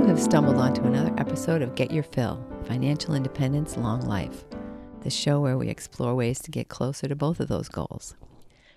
[0.00, 4.46] You have stumbled onto another episode of Get Your Fill Financial Independence, Long Life,
[5.02, 8.14] the show where we explore ways to get closer to both of those goals.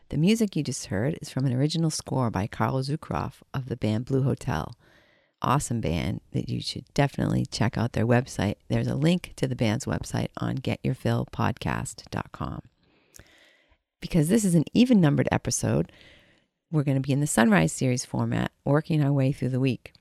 [0.10, 3.78] The music you just heard is from an original score by Karl Zukroff of the
[3.78, 4.76] band Blue Hotel.
[5.42, 8.55] Awesome band that you should definitely check out their website.
[8.67, 12.62] There's a link to the band's website on getyourfillpodcast.com.
[14.01, 15.90] Because this is an even numbered episode,
[16.70, 19.94] we're going to be in the Sunrise Series format, working our way through the week.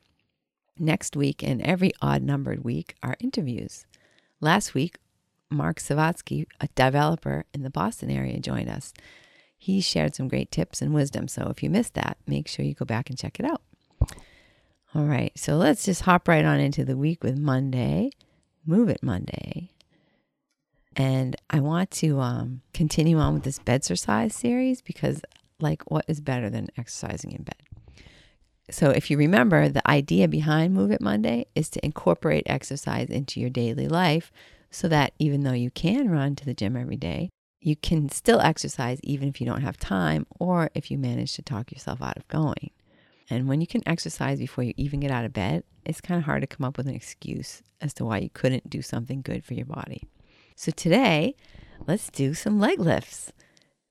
[0.79, 3.87] Next week and every odd numbered week are interviews.
[4.41, 4.99] Last week,
[5.51, 8.93] Mark Savatsky, a developer in the Boston area, joined us.
[9.57, 11.29] He shared some great tips and wisdom.
[11.29, 13.63] So if you missed that, make sure you go back and check it out.
[14.95, 18.11] All right, so let's just hop right on into the week with Monday,
[18.67, 19.71] Move It Monday.
[20.97, 25.23] And I want to um, continue on with this bed exercise series because,
[25.61, 27.63] like, what is better than exercising in bed?
[28.71, 33.41] So, if you remember, the idea behind Move It Monday is to incorporate exercise into
[33.41, 34.31] your daily life
[34.71, 37.29] so that even though you can run to the gym every day,
[37.61, 41.43] you can still exercise even if you don't have time or if you manage to
[41.43, 42.71] talk yourself out of going.
[43.31, 46.25] And when you can exercise before you even get out of bed, it's kind of
[46.25, 49.45] hard to come up with an excuse as to why you couldn't do something good
[49.45, 50.09] for your body.
[50.57, 51.35] So today,
[51.87, 53.33] let's do some leg lifts.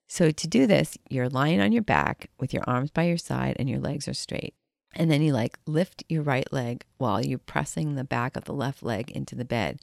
[0.08, 3.56] So to do this, you're lying on your back with your arms by your side
[3.58, 4.54] and your legs are straight.
[4.96, 8.54] And then you like lift your right leg while you're pressing the back of the
[8.54, 9.80] left leg into the bed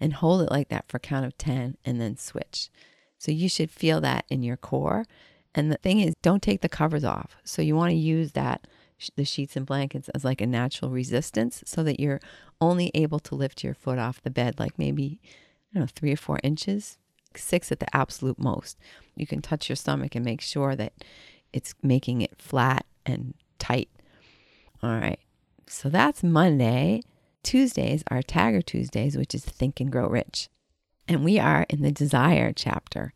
[0.00, 2.70] and hold it like that for a count of 10 and then switch.
[3.18, 5.04] So you should feel that in your core.
[5.54, 7.36] And the thing is, don't take the covers off.
[7.44, 8.66] So you want to use that
[9.16, 12.20] the sheets and blankets as like a natural resistance so that you're
[12.60, 15.20] only able to lift your foot off the bed like maybe
[15.70, 16.98] I don't know, 3 or 4 inches,
[17.36, 18.78] 6 at the absolute most.
[19.16, 20.92] You can touch your stomach and make sure that
[21.52, 23.88] it's making it flat and tight.
[24.82, 25.18] All right.
[25.66, 27.02] So that's Monday.
[27.42, 30.48] Tuesdays are Tagger Tuesdays, which is Think and Grow Rich.
[31.06, 33.12] And we are in the desire chapter.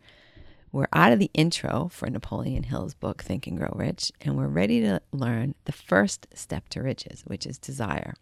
[0.73, 4.49] We're out of the intro for Napoleon Hill's book, Think and Grow Rich, and we're
[4.49, 8.15] ready to learn the first step to riches, which is desire.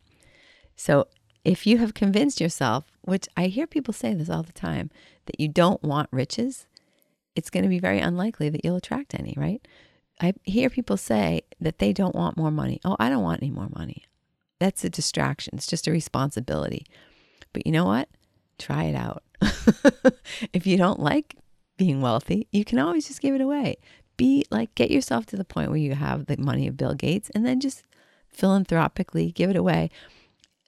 [0.75, 1.07] So,
[1.45, 4.91] if you have convinced yourself, which I hear people say this all the time,
[5.27, 6.67] that you don't want riches,
[7.35, 9.67] it's going to be very unlikely that you'll attract any, right?
[10.21, 12.81] I hear people say that they don't want more money.
[12.85, 14.05] Oh, I don't want any more money.
[14.59, 15.55] That's a distraction.
[15.57, 16.87] It's just a responsibility.
[17.53, 18.09] But you know what?
[18.59, 19.23] Try it out.
[20.53, 21.35] if you don't like
[21.79, 23.79] being wealthy, you can always just give it away.
[24.19, 27.31] Be like, get yourself to the point where you have the money of Bill Gates
[27.35, 27.83] and then just
[28.29, 29.91] philanthropically give it away.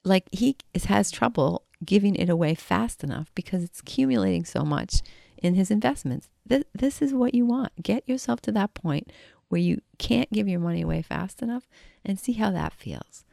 [0.03, 5.01] Like he has trouble giving it away fast enough because it's accumulating so much
[5.37, 6.29] in his investments.
[6.45, 7.83] This, this is what you want.
[7.83, 9.11] Get yourself to that point
[9.53, 11.69] where you can't give your money away fast enough
[12.03, 13.23] and see how that feels.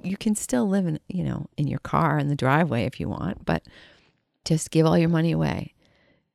[0.00, 3.08] You can still live in, you know, in your car in the driveway if you
[3.08, 3.64] want, but
[4.44, 5.74] just give all your money away.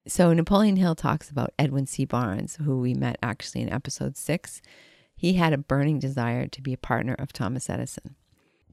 [0.06, 2.03] So Napoleon Hill talks about Edwin C.
[2.03, 4.62] Barnes, who we met actually in episode six.
[5.16, 8.18] He had a burning desire to be a partner of Thomas Edison.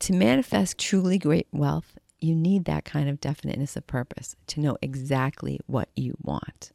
[0.00, 4.76] To manifest truly great wealth, you need that kind of definiteness of purpose to know
[4.82, 6.72] exactly what you want.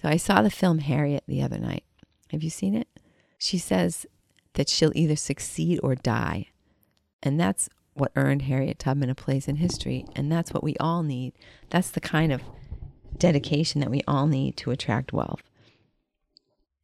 [0.00, 1.84] So I saw the film Harriet the other night.
[2.30, 2.88] Have you seen it?
[3.38, 4.06] She says
[4.54, 6.48] that she'll either succeed or die.
[7.22, 10.04] And that's what earned Harriet Tubman a place in history.
[10.14, 11.32] And that's what we all need.
[11.70, 12.42] That's the kind of
[13.16, 15.42] dedication that we all need to attract wealth.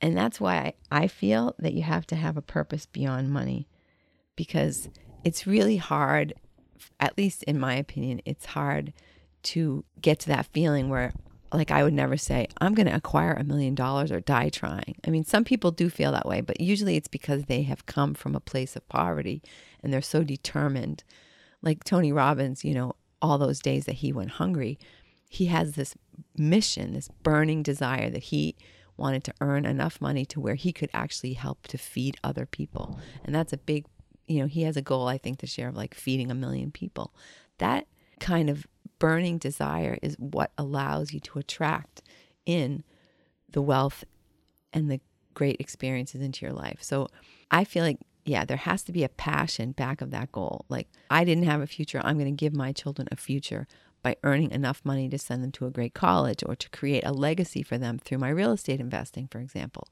[0.01, 3.69] And that's why I feel that you have to have a purpose beyond money
[4.37, 4.91] because
[5.25, 6.35] it's really hard,
[7.01, 8.93] at least in my opinion, it's hard
[9.45, 11.13] to get to that feeling where,
[11.57, 14.97] like, I would never say, I'm going to acquire a million dollars or die trying.
[15.07, 18.15] I mean, some people do feel that way, but usually it's because they have come
[18.15, 19.43] from a place of poverty
[19.83, 21.05] and they're so determined.
[21.63, 24.79] Like Tony Robbins, you know, all those days that he went hungry,
[25.29, 25.95] he has this
[26.37, 28.57] mission, this burning desire that he
[28.97, 32.99] wanted to earn enough money to where he could actually help to feed other people.
[33.25, 33.87] And that's a big,
[34.27, 36.71] you know, he has a goal, I think, this year of like feeding a million
[36.71, 37.13] people.
[37.59, 37.87] That
[38.21, 38.67] kind of
[39.05, 42.01] burning desire is what allows you to attract
[42.47, 42.83] in
[43.51, 44.03] the wealth
[44.73, 44.99] and the
[45.35, 46.79] great experiences into your life.
[46.81, 47.09] So
[47.51, 50.65] I feel like, yeah, there has to be a passion back of that goal.
[50.71, 52.01] Like, I didn't have a future.
[52.03, 53.67] I'm going to give my children a future
[54.03, 57.13] by earning enough money to send them to a great college or to create a
[57.13, 59.87] legacy for them through my real estate investing, for example.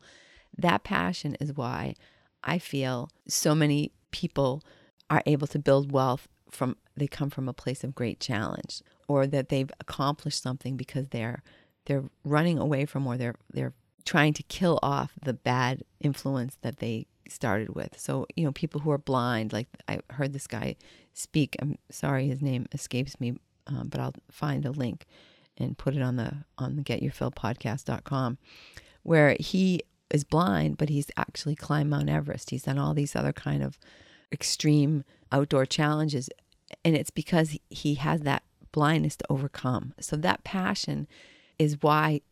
[0.56, 1.96] That passion is why
[2.42, 4.62] I feel so many people
[5.10, 9.26] are able to build wealth from they come from a place of great challenge or
[9.26, 11.42] that they've accomplished something because they're
[11.86, 16.78] they're running away from or they're they're trying to kill off the bad influence that
[16.78, 17.98] they started with.
[17.98, 20.76] So, you know, people who are blind, like I heard this guy
[21.12, 21.56] speak.
[21.60, 23.34] I'm sorry, his name escapes me,
[23.66, 25.06] um, but I'll find a link
[25.56, 28.38] and put it on the on the getyourfillpodcast.com
[29.02, 32.50] where he is blind, but he's actually climbed Mount Everest.
[32.50, 33.78] He's done all these other kind of
[34.32, 36.28] extreme outdoor challenges.
[36.84, 38.42] And it's because he has that
[38.72, 39.94] blindness to overcome.
[40.00, 41.06] So that passion
[41.58, 42.22] is why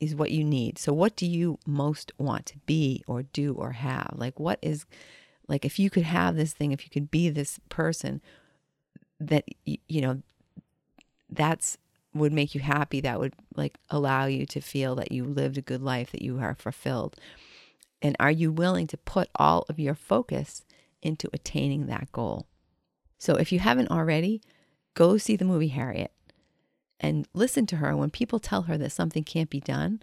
[0.00, 0.78] is what you need.
[0.78, 4.14] So what do you most want to be or do or have?
[4.14, 4.84] Like what is
[5.48, 8.20] like if you could have this thing, if you could be this person
[9.18, 10.22] that you know
[11.30, 11.78] that's
[12.12, 15.62] would make you happy, that would like allow you to feel that you lived a
[15.62, 17.16] good life, that you are fulfilled.
[18.02, 20.64] And are you willing to put all of your focus
[21.02, 22.46] into attaining that goal?
[23.18, 24.42] So if you haven't already,
[24.94, 26.12] go see the movie Harriet
[27.00, 30.02] and listen to her when people tell her that something can't be done.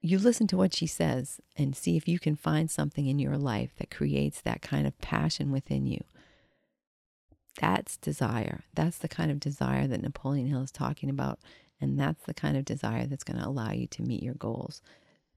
[0.00, 3.36] You listen to what she says and see if you can find something in your
[3.36, 6.02] life that creates that kind of passion within you.
[7.60, 8.64] That's desire.
[8.74, 11.38] That's the kind of desire that Napoleon Hill is talking about.
[11.80, 14.82] And that's the kind of desire that's going to allow you to meet your goals,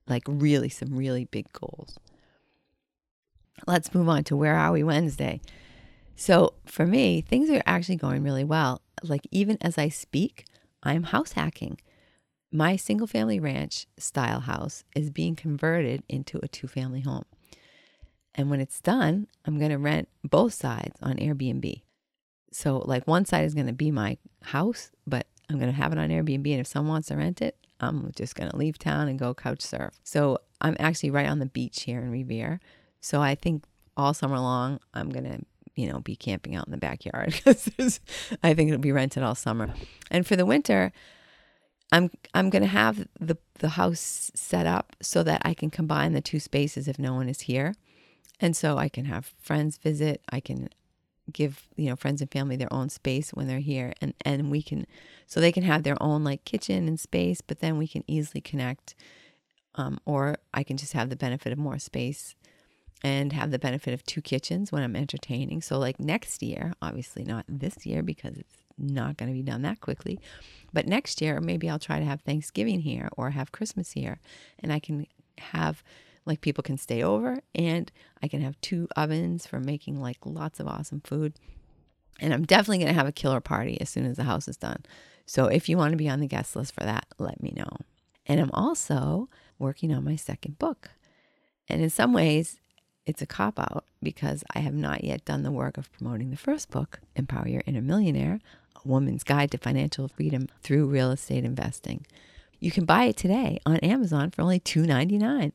[0.08, 1.98] like really, some really big goals.
[3.68, 5.42] Let's move on to Where Are We Wednesday.
[6.16, 8.82] So for me, things are actually going really well.
[9.04, 10.46] Like even as I speak,
[10.84, 11.80] I'm house hacking.
[12.52, 17.26] My single family ranch style house is being converted into a two family home.
[18.36, 21.82] And when it's done, I'm going to rent both sides on Airbnb.
[22.52, 25.92] So, like, one side is going to be my house, but I'm going to have
[25.92, 26.50] it on Airbnb.
[26.52, 29.34] And if someone wants to rent it, I'm just going to leave town and go
[29.34, 30.00] couch surf.
[30.04, 32.60] So, I'm actually right on the beach here in Revere.
[33.06, 33.66] So, I think
[33.96, 35.40] all summer long, I'm going to
[35.76, 38.00] you know, be camping out in the backyard because
[38.42, 39.74] I think it'll be rented all summer.
[40.10, 40.92] And for the winter,
[41.92, 46.14] I'm I'm going to have the the house set up so that I can combine
[46.14, 47.76] the two spaces if no one is here.
[48.40, 50.70] And so I can have friends visit, I can
[51.32, 54.62] give you know friends and family their own space when they're here and and we
[54.62, 54.86] can
[55.26, 58.40] so they can have their own like kitchen and space but then we can easily
[58.40, 58.94] connect
[59.74, 62.36] um, or i can just have the benefit of more space
[63.04, 67.24] and have the benefit of two kitchens when i'm entertaining so like next year obviously
[67.24, 70.20] not this year because it's not going to be done that quickly
[70.74, 74.20] but next year maybe i'll try to have thanksgiving here or have christmas here
[74.60, 75.06] and i can
[75.38, 75.84] have
[76.26, 80.60] like people can stay over and I can have two ovens for making like lots
[80.60, 81.34] of awesome food.
[82.20, 84.58] And I'm definitely going to have a killer party as soon as the house is
[84.58, 84.84] done.
[85.26, 87.70] So if you want to be on the guest list for that, let me know.
[88.26, 90.92] And I'm also working on my second book.
[91.68, 92.60] And in some ways,
[93.06, 96.38] it's a cop out because I have not yet done the work of promoting the
[96.38, 98.40] first book, Empower Your Inner Millionaire
[98.76, 102.06] A Woman's Guide to Financial Freedom Through Real Estate Investing.
[102.60, 105.52] You can buy it today on Amazon for only $2.99.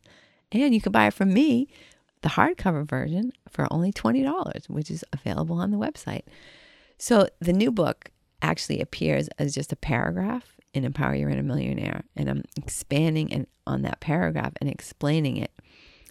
[0.52, 1.69] And you can buy it from me,
[2.23, 6.23] the hardcover version, for only $20, which is available on the website.
[6.99, 8.11] So the new book
[8.43, 12.03] actually appears as just a paragraph in Empower Your Inner Millionaire.
[12.17, 15.53] And I'm expanding and on that paragraph and explaining it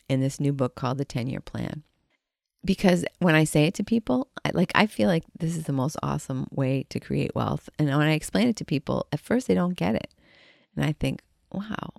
[0.09, 1.83] in this new book called The 10 Year Plan.
[2.65, 5.73] Because when I say it to people, I, like I feel like this is the
[5.73, 7.69] most awesome way to create wealth.
[7.79, 10.13] And when I explain it to people, at first they don't get it.
[10.75, 11.21] And I think,
[11.51, 11.93] wow,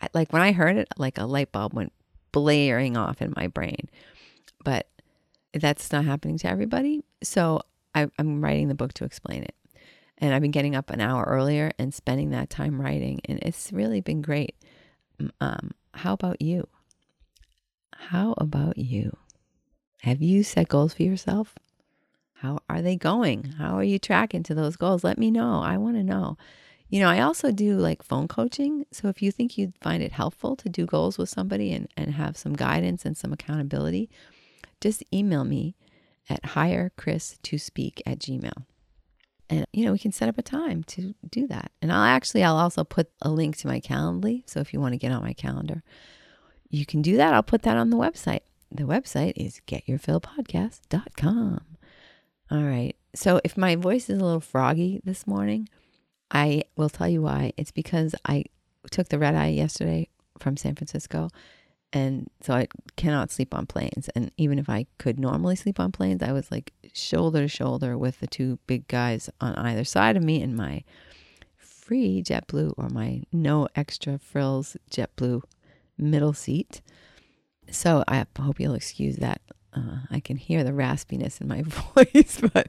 [0.00, 1.92] I, like when I heard it, like a light bulb went
[2.32, 3.88] blaring off in my brain.
[4.64, 4.88] But
[5.52, 7.02] that's not happening to everybody.
[7.22, 7.60] So
[7.94, 9.54] I, I'm writing the book to explain it.
[10.18, 13.72] And I've been getting up an hour earlier and spending that time writing, and it's
[13.72, 14.56] really been great.
[15.40, 16.66] Um, how about you?
[17.98, 19.16] How about you?
[20.02, 21.54] Have you set goals for yourself?
[22.34, 23.54] How are they going?
[23.58, 25.02] How are you tracking to those goals?
[25.02, 25.60] Let me know.
[25.60, 26.38] I want to know.
[26.88, 28.86] You know, I also do like phone coaching.
[28.92, 32.14] So if you think you'd find it helpful to do goals with somebody and, and
[32.14, 34.08] have some guidance and some accountability,
[34.80, 35.74] just email me
[36.30, 38.64] at hirechris2speak at gmail.
[39.50, 41.72] And, you know, we can set up a time to do that.
[41.82, 44.48] And I'll actually, I'll also put a link to my Calendly.
[44.48, 45.82] So if you want to get on my calendar,
[46.70, 47.34] you can do that.
[47.34, 48.40] I'll put that on the website.
[48.70, 51.60] The website is getyourfillpodcast.com.
[52.50, 52.96] All right.
[53.14, 55.68] So if my voice is a little froggy this morning,
[56.30, 57.52] I will tell you why.
[57.56, 58.44] It's because I
[58.90, 60.08] took the red eye yesterday
[60.38, 61.30] from San Francisco.
[61.92, 64.10] And so I cannot sleep on planes.
[64.14, 67.96] And even if I could normally sleep on planes, I was like shoulder to shoulder
[67.96, 70.84] with the two big guys on either side of me in my
[71.56, 75.42] free JetBlue or my no extra frills JetBlue
[75.98, 76.80] middle seat.
[77.70, 79.40] So I hope you'll excuse that
[79.74, 82.68] uh, I can hear the raspiness in my voice, but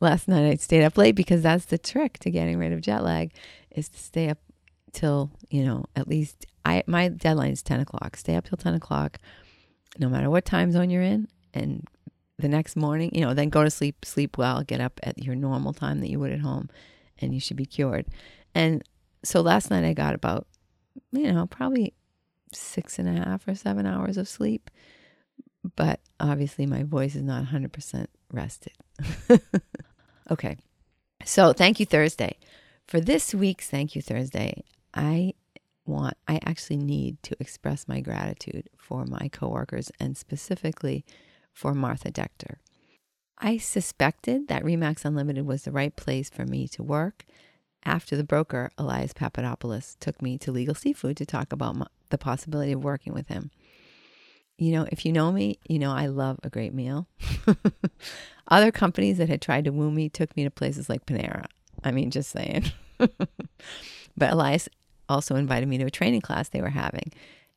[0.00, 3.02] last night I stayed up late because that's the trick to getting rid of jet
[3.02, 3.32] lag
[3.70, 4.38] is to stay up
[4.92, 8.16] till, you know, at least I, my deadline is 10 o'clock.
[8.16, 9.18] Stay up till 10 o'clock
[9.98, 11.28] no matter what time zone you're in.
[11.54, 11.86] And
[12.38, 15.34] the next morning, you know, then go to sleep, sleep well, get up at your
[15.34, 16.68] normal time that you would at home,
[17.18, 18.06] and you should be cured.
[18.54, 18.82] And
[19.22, 20.46] so last night I got about,
[21.12, 21.94] you know, probably
[22.52, 24.70] six and a half or seven hours of sleep.
[25.76, 28.72] But obviously, my voice is not 100% rested.
[30.30, 30.56] okay.
[31.24, 32.38] So, thank you, Thursday.
[32.86, 34.64] For this week's Thank You Thursday,
[34.94, 35.34] I
[35.86, 41.04] want, I actually need to express my gratitude for my coworkers and specifically
[41.52, 42.58] for Martha Dector.
[43.38, 47.24] I suspected that Remax Unlimited was the right place for me to work
[47.84, 52.18] after the broker, Elias Papadopoulos, took me to Legal Seafood to talk about my, the
[52.18, 53.50] possibility of working with him.
[54.58, 57.06] You know, if you know me, you know I love a great meal.
[58.48, 61.46] Other companies that had tried to woo me took me to places like Panera.
[61.82, 62.70] I mean, just saying.
[62.98, 63.18] but
[64.18, 64.68] Elias
[65.08, 67.12] also invited me to a training class they were having.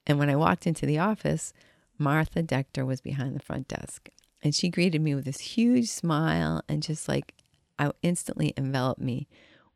[0.07, 1.53] And when I walked into the office,
[1.97, 4.09] Martha Dector was behind the front desk.
[4.41, 7.33] And she greeted me with this huge smile and just like
[7.79, 9.27] I instantly enveloped me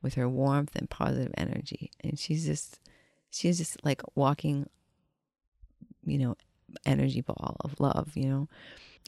[0.02, 1.92] with her warmth and positive energy.
[2.02, 2.80] And she's just
[3.30, 4.70] she's just like walking,
[6.06, 6.36] you know,
[6.86, 8.48] energy ball of love, you know.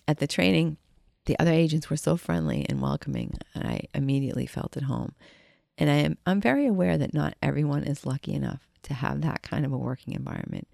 [0.07, 0.77] At the training,
[1.25, 5.13] the other agents were so friendly and welcoming, and I immediately felt at home.
[5.77, 9.41] And I am I'm very aware that not everyone is lucky enough to have that
[9.41, 10.67] kind of a working environment.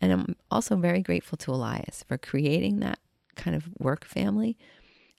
[0.00, 3.00] And I'm also very grateful to Elias for creating that
[3.34, 4.56] kind of work family.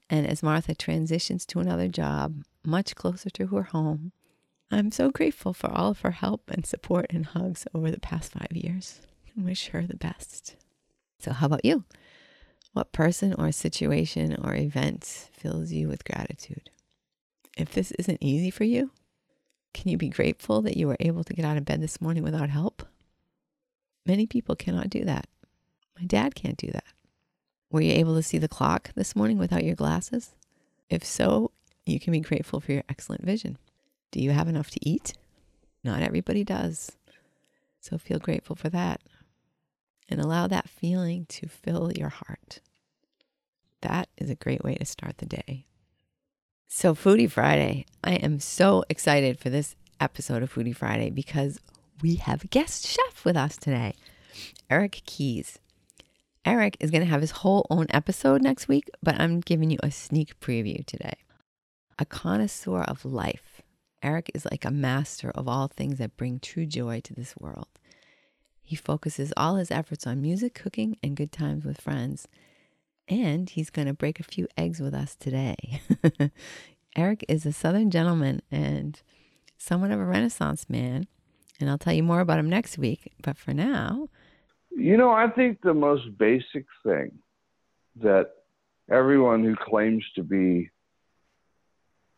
[0.09, 4.11] And as Martha transitions to another job much closer to her home,
[4.71, 8.33] I'm so grateful for all of her help and support and hugs over the past
[8.33, 9.01] five years
[9.35, 10.55] and wish her the best.
[11.17, 11.85] So, how about you?
[12.73, 16.69] What person or situation or event fills you with gratitude?
[17.57, 18.91] If this isn't easy for you,
[19.73, 22.23] can you be grateful that you were able to get out of bed this morning
[22.23, 22.83] without help?
[24.05, 25.27] Many people cannot do that.
[25.99, 26.85] My dad can't do that.
[27.71, 30.35] Were you able to see the clock this morning without your glasses?
[30.89, 31.51] If so,
[31.85, 33.57] you can be grateful for your excellent vision.
[34.11, 35.13] Do you have enough to eat?
[35.83, 36.91] Not everybody does.
[37.79, 39.01] So feel grateful for that.
[40.09, 42.61] And allow that feeling to fill your heart.
[43.81, 45.65] That is a great way to start the day.
[46.71, 51.59] So, Foodie Friday, I am so excited for this episode of Foodie Friday because
[52.01, 53.95] we have a guest chef with us today,
[54.69, 55.57] Eric Keys.
[56.45, 59.79] Eric is going to have his whole own episode next week, but I'm giving you
[59.81, 61.15] a sneak preview today.
[61.97, 63.48] A connoisseur of life,
[64.01, 67.67] Eric is like a master of all things that bring true joy to this world.
[68.61, 72.27] He focuses all his efforts on music, cooking, and good times with friends.
[73.07, 75.81] And he's going to break a few eggs with us today.
[76.95, 79.01] Eric is a Southern gentleman and
[79.57, 81.07] somewhat of a Renaissance man.
[81.59, 83.11] And I'll tell you more about him next week.
[83.21, 84.09] But for now,
[84.71, 87.11] you know, I think the most basic thing
[88.01, 88.29] that
[88.89, 90.69] everyone who claims to be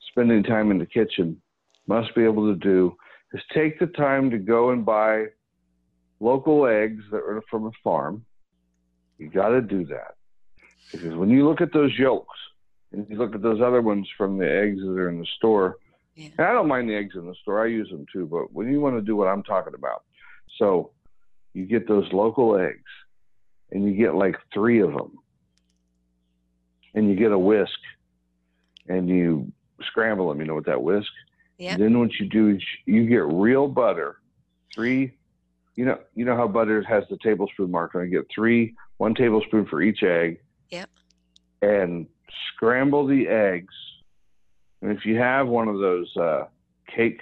[0.09, 1.41] spending time in the kitchen
[1.88, 2.95] must be able to do
[3.33, 5.25] is take the time to go and buy
[6.19, 8.25] local eggs that are from a farm.
[9.17, 10.15] You got to do that.
[10.91, 12.38] Because when you look at those yolks
[12.91, 15.77] and you look at those other ones from the eggs that are in the store,
[16.15, 16.29] yeah.
[16.39, 18.81] I don't mind the eggs in the store, I use them too, but when you
[18.81, 20.03] want to do what I'm talking about,
[20.57, 20.91] so
[21.53, 22.83] you get those local eggs
[23.71, 25.17] and you get like three of them
[26.93, 27.79] and you get a whisk
[28.88, 29.51] and you
[29.88, 31.11] scramble them, you know, what that whisk.
[31.61, 31.77] Yeah.
[31.77, 34.15] Then what you do is you get real butter,
[34.73, 35.13] three,
[35.75, 37.91] you know, you know how butter has the tablespoon mark.
[37.93, 40.39] You get three, one tablespoon for each egg,
[40.71, 40.89] Yep.
[41.61, 42.07] And
[42.47, 43.75] scramble the eggs.
[44.81, 46.45] And if you have one of those uh,
[46.87, 47.21] cake,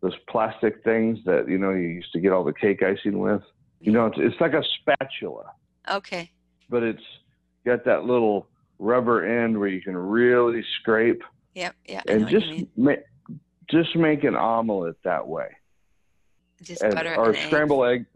[0.00, 3.42] those plastic things that you know you used to get all the cake icing with,
[3.80, 5.52] you know, it's, it's like a spatula.
[5.88, 6.32] Okay.
[6.68, 7.02] But it's
[7.64, 8.48] got that little
[8.80, 11.22] rubber end where you can really scrape.
[11.54, 11.76] Yep.
[11.86, 12.02] Yeah.
[12.08, 13.04] And just make
[13.70, 15.48] just make an omelet that way.
[16.62, 18.06] Just and, butter or scramble eggs.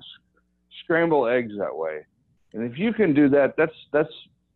[0.82, 2.06] Scramble eggs that way.
[2.52, 4.12] And if you can do that, that's that's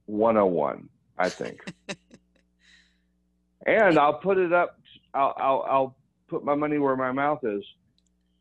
[0.07, 1.65] 101, I think.
[3.67, 4.79] and I'll put it up.
[5.13, 5.97] I'll, I'll I'll
[6.29, 7.63] put my money where my mouth is.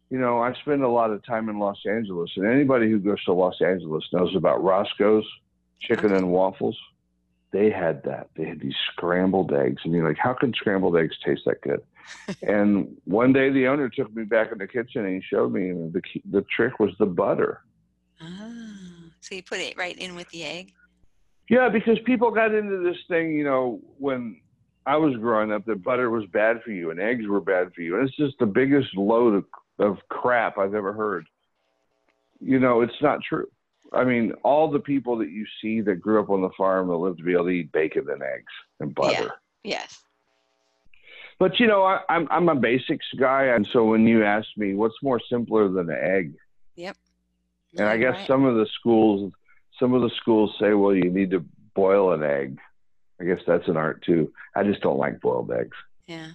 [0.09, 3.23] You know, I spend a lot of time in Los Angeles, and anybody who goes
[3.25, 5.25] to Los Angeles knows about Roscoe's
[5.81, 6.17] chicken okay.
[6.17, 6.77] and waffles.
[7.53, 8.29] They had that.
[8.35, 11.81] They had these scrambled eggs, and you're like, how can scrambled eggs taste that good?
[12.41, 15.71] and one day, the owner took me back in the kitchen and he showed me,
[15.71, 17.61] the the trick was the butter.
[18.19, 18.73] Ah.
[19.23, 20.73] So you put it right in with the egg?
[21.49, 24.41] Yeah, because people got into this thing, you know, when
[24.85, 27.81] I was growing up, that butter was bad for you and eggs were bad for
[27.81, 27.97] you.
[27.97, 29.45] And it's just the biggest load of,
[29.79, 31.27] of crap I've ever heard.
[32.41, 33.47] You know, it's not true.
[33.93, 36.95] I mean, all the people that you see that grew up on the farm that
[36.95, 39.31] live to be able to eat bacon and eggs and butter.
[39.63, 39.79] Yeah.
[39.79, 39.99] Yes.
[41.39, 44.75] But you know, I, I'm I'm a basics guy, and so when you ask me
[44.75, 46.33] what's more simpler than an egg,
[46.75, 46.95] Yep.
[47.77, 48.27] and I guess right.
[48.27, 49.31] some of the schools,
[49.79, 51.43] some of the schools say, well, you need to
[51.75, 52.59] boil an egg.
[53.19, 54.31] I guess that's an art too.
[54.55, 55.77] I just don't like boiled eggs.
[56.07, 56.31] Yeah.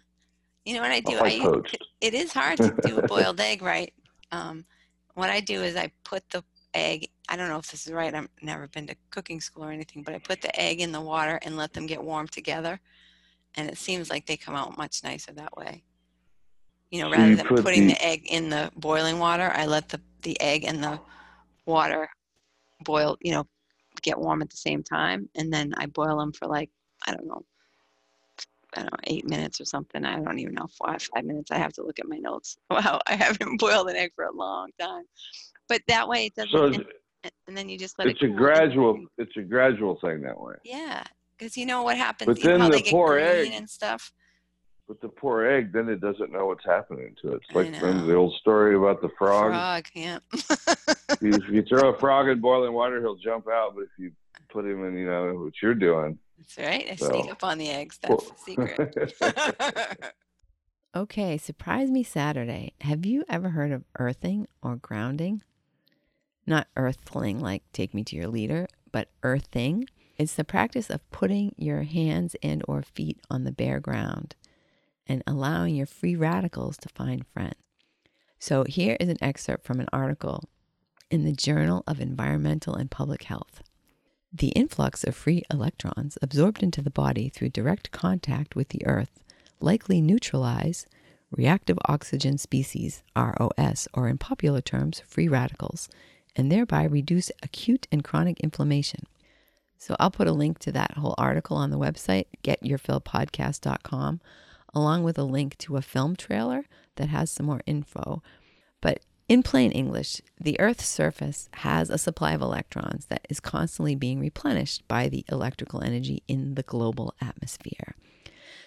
[0.64, 1.16] You know what I I do?
[1.16, 1.78] I like poached.
[2.00, 3.92] it is hard to do a boiled egg right.
[4.32, 4.64] Um,
[5.14, 6.44] what I do is I put the
[6.78, 7.08] egg.
[7.28, 8.14] I don't know if this is right.
[8.14, 11.00] I've never been to cooking school or anything, but I put the egg in the
[11.00, 12.80] water and let them get warm together,
[13.56, 15.84] and it seems like they come out much nicer that way.
[16.90, 19.50] You know, So rather you than put putting the- the egg in the boiling water,
[19.54, 21.00] I let the the egg and the
[21.66, 22.08] water
[22.84, 23.16] boil.
[23.20, 23.48] You know,
[24.02, 26.70] get warm at the same time, and then I boil them for like
[27.06, 27.44] I don't know.
[28.74, 30.04] I don't know, eight minutes or something.
[30.04, 31.50] I don't even know, five, five minutes.
[31.50, 32.58] I have to look at my notes.
[32.70, 35.04] Wow, I haven't boiled an egg for a long time.
[35.68, 36.82] But that way it doesn't, So
[37.24, 39.06] and, and then you just let it's it a cool and gradual.
[39.18, 40.54] It's a gradual thing that way.
[40.64, 41.02] Yeah,
[41.36, 42.26] because you know what happens.
[42.26, 44.12] But then how the get poor green egg- and stuff.
[44.86, 47.42] But the poor egg, then it doesn't know what's happening to it.
[47.42, 49.50] It's like the old story about the frog.
[49.50, 50.18] Frog, yeah.
[50.32, 53.74] If, you, if you throw a frog in boiling water, he'll jump out.
[53.74, 54.12] But if you
[54.48, 56.18] put him in, you know what you're doing.
[56.38, 56.86] That's right.
[56.90, 57.98] I sneak up on the eggs.
[58.00, 59.14] That's the secret.
[60.96, 62.72] okay, surprise me Saturday.
[62.80, 65.42] Have you ever heard of earthing or grounding?
[66.48, 69.86] Not earthling like take me to your leader, but earthing.
[70.16, 74.34] It's the practice of putting your hands and or feet on the bare ground
[75.06, 77.56] and allowing your free radicals to find friends.
[78.38, 80.48] So here is an excerpt from an article
[81.10, 83.62] in the Journal of Environmental and Public Health.
[84.32, 89.20] The influx of free electrons absorbed into the body through direct contact with the earth
[89.60, 90.86] likely neutralize
[91.30, 95.90] reactive oxygen species, ROS, or in popular terms, free radicals,
[96.38, 99.04] and thereby reduce acute and chronic inflammation.
[99.76, 104.20] So I'll put a link to that whole article on the website, getyourfillpodcast.com,
[104.72, 106.64] along with a link to a film trailer
[106.96, 108.22] that has some more info.
[108.80, 113.94] But in plain English, the Earth's surface has a supply of electrons that is constantly
[113.94, 117.94] being replenished by the electrical energy in the global atmosphere.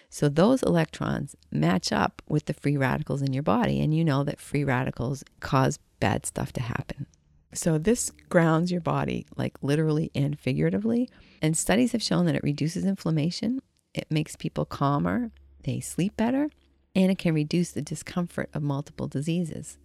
[0.08, 4.24] So those electrons match up with the free radicals in your body, and you know
[4.24, 7.06] that free radicals cause bad stuff to happen.
[7.54, 11.08] So this grounds your body, like literally and figuratively.
[11.40, 13.60] And studies have shown that it reduces inflammation,
[13.94, 15.30] it makes people calmer,
[15.64, 16.48] they sleep better,
[16.94, 19.78] and it can reduce the discomfort of multiple diseases.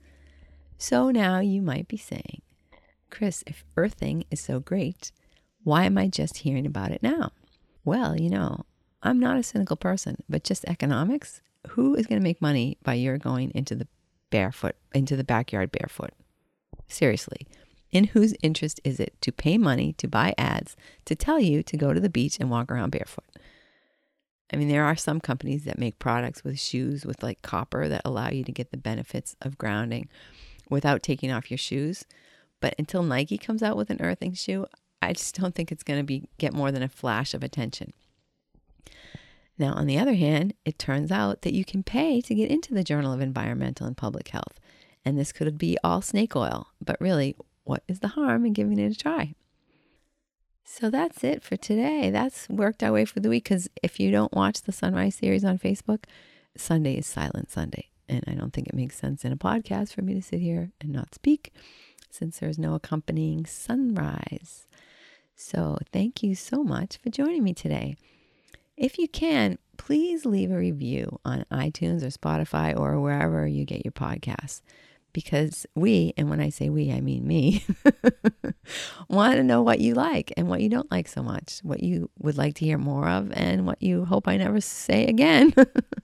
[0.78, 2.42] So now you might be saying,
[3.10, 5.12] Chris, if earthing is so great,
[5.64, 7.32] why am I just hearing about it now?
[7.84, 8.66] Well, you know,
[9.02, 11.42] I'm not a cynical person, but just economics.
[11.70, 13.88] Who is going to make money by your going into the
[14.30, 16.12] barefoot, into the backyard barefoot?
[16.88, 17.48] Seriously,
[17.92, 21.78] in whose interest is it to pay money to buy ads to tell you to
[21.78, 23.26] go to the beach and walk around barefoot?
[24.52, 28.04] I mean, there are some companies that make products with shoes with like copper that
[28.06, 30.08] allow you to get the benefits of grounding
[30.70, 32.06] without taking off your shoes.
[32.62, 34.66] But until Nike comes out with an earthing shoe,
[35.02, 37.94] I just don't think it's going to be get more than a flash of attention.
[39.60, 42.74] Now, on the other hand, it turns out that you can pay to get into
[42.74, 44.60] the Journal of Environmental and Public Health.
[45.08, 48.78] And this could be all snake oil, but really, what is the harm in giving
[48.78, 49.36] it a try?
[50.66, 52.10] So that's it for today.
[52.10, 55.46] That's worked our way for the week because if you don't watch the Sunrise series
[55.46, 56.04] on Facebook,
[56.58, 57.88] Sunday is Silent Sunday.
[58.10, 60.72] And I don't think it makes sense in a podcast for me to sit here
[60.82, 61.54] and not speak
[62.12, 64.68] since there's no accompanying sunrise.
[65.38, 67.96] So thank you so much for joining me today.
[68.76, 73.86] If you can, please leave a review on iTunes or Spotify or wherever you get
[73.86, 74.62] your podcasts.
[75.18, 77.66] Because we, and when I say we, I mean me,
[79.10, 82.12] want to know what you like and what you don't like so much, what you
[82.20, 85.56] would like to hear more of, and what you hope I never say again.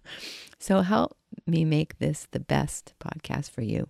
[0.59, 3.87] so help me make this the best podcast for you.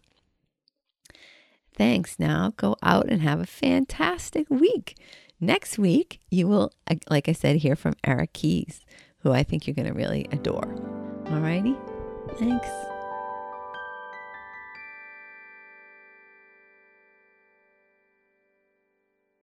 [1.74, 2.20] Thanks.
[2.20, 4.98] Now go out and have a fantastic week.
[5.40, 6.74] Next week, you will,
[7.10, 8.82] like I said, hear from Eric Keys,
[9.20, 10.76] who I think you're going to really adore.
[11.28, 11.78] Alrighty?
[12.38, 12.68] Thanks.